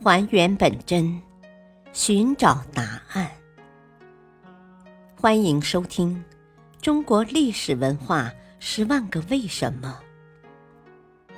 [0.00, 1.20] 还原本真，
[1.92, 3.30] 寻找答案。
[5.20, 6.24] 欢迎收听
[6.80, 10.00] 《中国历史文化十万个为什么》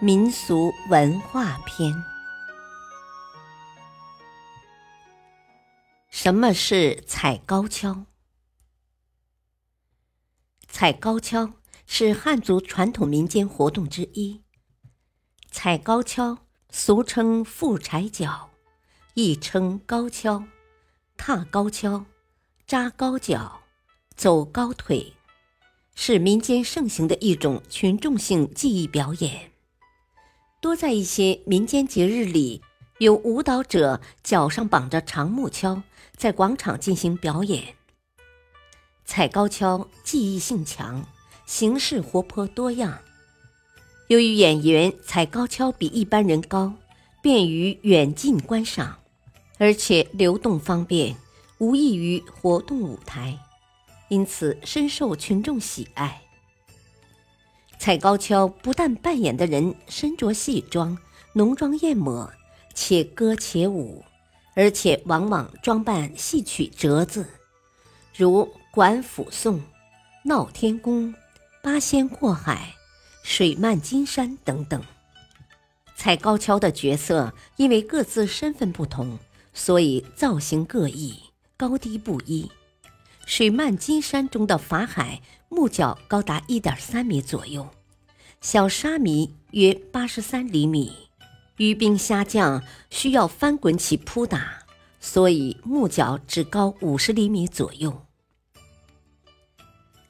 [0.05, 1.91] 民俗文化篇。
[6.11, 8.05] 什么是踩高跷？
[10.69, 11.55] 踩高跷
[11.87, 14.43] 是汉族传统民间活动之一。
[15.51, 16.39] 踩高跷，
[16.69, 18.50] 俗称负踩脚，
[19.15, 20.45] 亦称高跷、
[21.17, 22.07] 踏高跷、
[22.67, 23.61] 扎高脚、
[24.15, 25.13] 走高腿，
[25.95, 29.51] 是民间盛行的一种群众性技艺表演。
[30.61, 32.63] 多在一些民间节日里，
[32.99, 35.83] 有舞蹈者脚上绑着长木锹，
[36.17, 37.75] 在广场进行表演。
[39.05, 41.05] 踩高跷技艺性强，
[41.47, 43.01] 形式活泼多样。
[44.07, 46.75] 由于演员踩高跷比一般人高，
[47.21, 49.00] 便于远近观赏，
[49.61, 51.15] 而且流动方便，
[51.59, 53.39] 无异于活动舞台，
[54.09, 56.23] 因此深受群众喜爱。
[57.79, 60.97] 踩高跷不但扮演的人身着戏装、
[61.35, 62.33] 浓妆艳抹，
[62.75, 64.03] 且歌且舞，
[64.55, 67.29] 而且往往装扮戏曲折子，
[68.17, 69.57] 如《管府颂》
[70.25, 71.09] 《闹天宫》
[71.63, 72.75] 《八仙过海》。
[73.23, 74.83] 水漫金山等等，
[75.95, 79.19] 踩高跷的角色因为各自身份不同，
[79.53, 81.15] 所以造型各异，
[81.57, 82.51] 高低不一。
[83.27, 87.69] 水漫金山中的法海木脚高达一点三米左右，
[88.41, 90.93] 小沙弥约八十三厘米。
[91.57, 94.65] 鱼兵虾将需要翻滚起扑打，
[94.99, 98.07] 所以木脚只高五十厘米左右。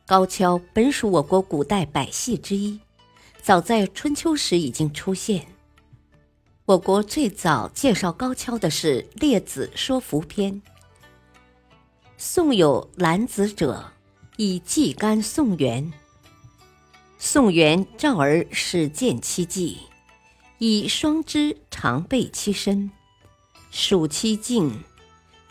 [0.07, 2.81] 高跷本属我国古代百戏之一。
[3.43, 5.47] 早在春秋时已经出现。
[6.71, 10.55] 我国最早介绍高跷的是《列子说服篇》。
[12.17, 13.91] 宋有兰子者，
[14.37, 15.93] 以季干宋元。
[17.19, 19.79] 宋元赵儿始见其计，
[20.59, 22.93] 以双枝长备其身，
[23.73, 24.73] 属其颈，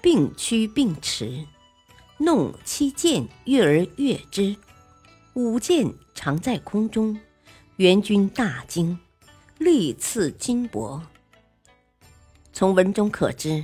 [0.02, 1.46] 并屈并持，
[2.18, 4.56] 弄其剑跃而跃之，
[5.34, 7.20] 舞剑常在空中。
[7.76, 8.98] 元军大惊，
[9.60, 11.02] 力刺金箔。
[12.54, 13.64] 从文中可知，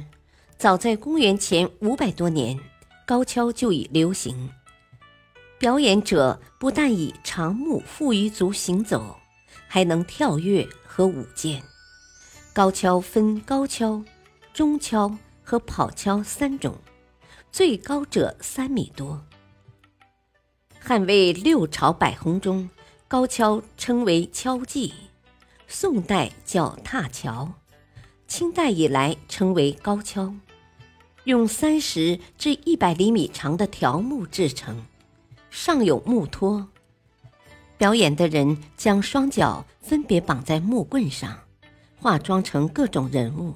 [0.58, 2.60] 早在公元前五百多年，
[3.08, 4.50] 高跷就已流行。
[5.58, 9.16] 表演者不但以长木负于足行走，
[9.68, 11.64] 还能跳跃和舞剑。
[12.54, 14.04] 高跷分高跷、
[14.54, 16.78] 中跷和跑跷三种，
[17.54, 19.26] 最高者三米多。
[20.78, 22.70] 汉魏六朝百红中。
[23.08, 24.92] 高跷称为跷技，
[25.68, 27.52] 宋代叫踏桥，
[28.28, 30.34] 清代以来称为高跷，
[31.26, 34.86] 用三十至一百厘米长的条木制成，
[35.50, 36.68] 上有木托。
[37.78, 41.38] 表演的人将双脚分别绑在木棍上，
[42.00, 43.53] 化妆成各种人物，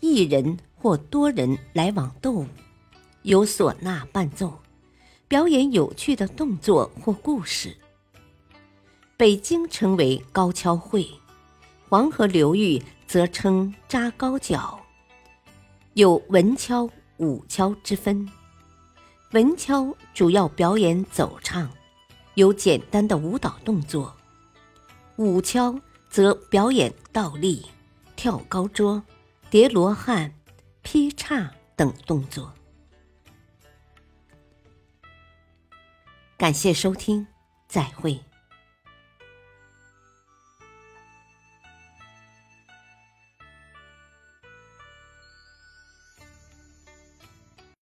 [0.00, 2.46] 一人或多人来往斗舞，
[3.22, 4.60] 有唢呐伴奏，
[5.28, 7.76] 表演有趣的动作或故事。
[9.16, 11.08] 北京称为高跷会，
[11.94, 14.84] 黄河流域则称扎高脚。
[15.92, 18.28] 有文敲、武敲之分。
[19.30, 21.70] 文敲主要表演走唱，
[22.34, 24.12] 有简单的舞蹈动作；
[25.18, 27.64] 武敲则表演倒立、
[28.16, 29.00] 跳高桌、
[29.48, 30.34] 叠罗汉、
[30.82, 32.52] 劈叉等动作。
[36.36, 37.24] 感谢收听，
[37.68, 38.20] 再会。